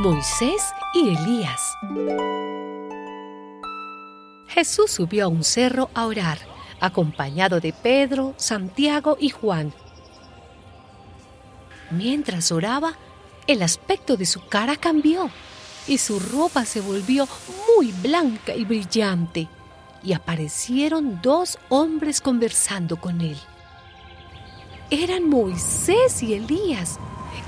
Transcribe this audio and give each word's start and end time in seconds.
Moisés 0.00 0.62
y 0.94 1.10
Elías. 1.10 1.76
Jesús 4.48 4.90
subió 4.90 5.26
a 5.26 5.28
un 5.28 5.44
cerro 5.44 5.90
a 5.92 6.06
orar, 6.06 6.38
acompañado 6.80 7.60
de 7.60 7.74
Pedro, 7.74 8.32
Santiago 8.38 9.18
y 9.20 9.28
Juan. 9.28 9.74
Mientras 11.90 12.50
oraba, 12.50 12.94
el 13.46 13.60
aspecto 13.60 14.16
de 14.16 14.24
su 14.24 14.40
cara 14.46 14.76
cambió 14.76 15.30
y 15.86 15.98
su 15.98 16.18
ropa 16.18 16.64
se 16.64 16.80
volvió 16.80 17.28
muy 17.76 17.92
blanca 17.92 18.54
y 18.54 18.64
brillante, 18.64 19.48
y 20.02 20.14
aparecieron 20.14 21.20
dos 21.20 21.58
hombres 21.68 22.22
conversando 22.22 22.96
con 22.96 23.20
él. 23.20 23.36
Eran 24.88 25.28
Moisés 25.28 26.22
y 26.22 26.32
Elías, 26.32 26.98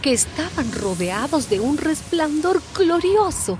que 0.00 0.12
estaban 0.12 0.72
rodeados 0.72 1.48
de 1.48 1.60
un 1.60 1.78
resplandor 1.78 2.62
glorioso 2.74 3.58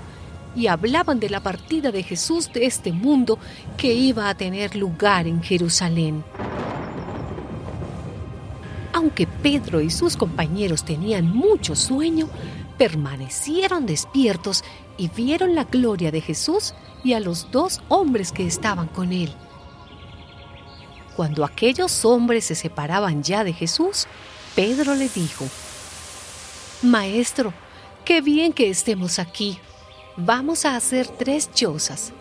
y 0.55 0.67
hablaban 0.67 1.19
de 1.19 1.29
la 1.29 1.41
partida 1.41 1.91
de 1.91 2.03
Jesús 2.03 2.51
de 2.53 2.65
este 2.65 2.91
mundo 2.91 3.39
que 3.77 3.93
iba 3.93 4.29
a 4.29 4.35
tener 4.35 4.75
lugar 4.75 5.27
en 5.27 5.41
Jerusalén. 5.41 6.23
Aunque 8.93 9.25
Pedro 9.25 9.81
y 9.81 9.89
sus 9.89 10.15
compañeros 10.15 10.85
tenían 10.85 11.27
mucho 11.27 11.75
sueño, 11.75 12.29
permanecieron 12.77 13.85
despiertos 13.85 14.63
y 14.97 15.09
vieron 15.09 15.55
la 15.55 15.63
gloria 15.63 16.11
de 16.11 16.21
Jesús 16.21 16.73
y 17.03 17.13
a 17.13 17.19
los 17.19 17.51
dos 17.51 17.81
hombres 17.89 18.31
que 18.31 18.45
estaban 18.45 18.87
con 18.87 19.11
él. 19.11 19.33
Cuando 21.15 21.43
aquellos 21.43 22.05
hombres 22.05 22.45
se 22.45 22.55
separaban 22.55 23.23
ya 23.23 23.43
de 23.43 23.53
Jesús, 23.53 24.07
Pedro 24.55 24.95
le 24.95 25.09
dijo, 25.09 25.45
Maestro, 26.83 27.53
qué 28.03 28.19
bien 28.21 28.51
que 28.51 28.69
estemos 28.69 29.17
aquí. 29.17 29.57
Vamos 30.17 30.65
a 30.65 30.75
hacer 30.75 31.07
tres 31.07 31.49
chozas, 31.53 32.11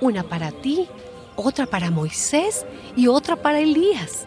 una 0.00 0.24
para 0.24 0.50
ti, 0.50 0.88
otra 1.36 1.66
para 1.66 1.92
Moisés 1.92 2.66
y 2.96 3.06
otra 3.06 3.36
para 3.36 3.60
Elías. 3.60 4.26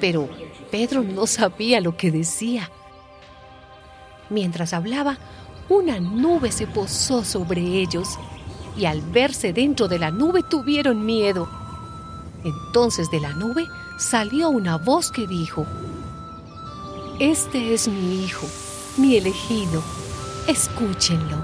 Pero 0.00 0.26
Pedro 0.70 1.02
no 1.02 1.26
sabía 1.26 1.82
lo 1.82 1.98
que 1.98 2.10
decía. 2.10 2.70
Mientras 4.30 4.72
hablaba, 4.72 5.18
una 5.68 6.00
nube 6.00 6.50
se 6.50 6.66
posó 6.66 7.24
sobre 7.24 7.60
ellos 7.60 8.18
y 8.74 8.86
al 8.86 9.02
verse 9.02 9.52
dentro 9.52 9.86
de 9.86 9.98
la 9.98 10.10
nube 10.10 10.42
tuvieron 10.48 11.04
miedo. 11.04 11.46
Entonces 12.42 13.10
de 13.10 13.20
la 13.20 13.34
nube 13.34 13.66
salió 13.98 14.48
una 14.48 14.78
voz 14.78 15.10
que 15.10 15.26
dijo, 15.26 15.66
Este 17.20 17.74
es 17.74 17.86
mi 17.86 18.24
hijo, 18.24 18.46
mi 18.96 19.18
elegido, 19.18 19.82
escúchenlo. 20.48 21.36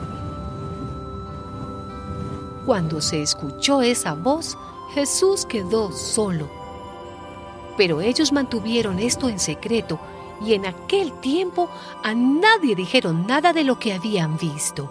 Cuando 2.64 3.03
se 3.03 3.20
escuchó 3.20 3.82
esa 3.82 4.15
voz, 4.15 4.56
Jesús 4.94 5.44
quedó 5.44 5.92
solo. 5.92 6.48
Pero 7.76 8.00
ellos 8.00 8.32
mantuvieron 8.32 8.98
esto 8.98 9.28
en 9.28 9.38
secreto 9.38 10.00
y 10.42 10.54
en 10.54 10.65
aquel 10.65 11.12
tiempo 11.20 11.69
a 12.03 12.15
nadie 12.15 12.75
dijeron 12.75 13.26
nada 13.26 13.53
de 13.53 13.65
lo 13.65 13.78
que 13.78 13.92
habían 13.92 14.38
visto. 14.38 14.91